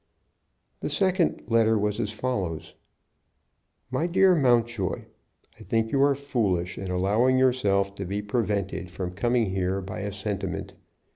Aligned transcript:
The 0.79 0.89
second 0.89 1.43
letter 1.47 1.77
was 1.77 1.99
as 1.99 2.11
follows: 2.11 2.73
"My 3.91 4.07
dear 4.07 4.33
Mountjoy, 4.33 5.03
I 5.59 5.61
think 5.63 5.91
you 5.91 6.01
are 6.01 6.15
foolish 6.15 6.75
in 6.75 6.89
allowing 6.89 7.37
yourself 7.37 7.93
to 7.97 8.05
be 8.05 8.23
prevented 8.23 8.89
from 8.89 9.11
coming 9.11 9.51
here 9.51 9.79
by 9.79 9.99
a 9.99 10.11
sentiment. 10.11 10.73